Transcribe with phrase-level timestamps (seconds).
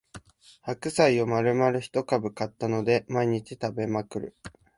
[0.63, 4.35] 白菜をまるまる一株買ったので毎日食べまくる